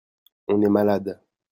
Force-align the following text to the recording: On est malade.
On 0.47 0.59
est 0.63 0.67
malade. 0.69 1.21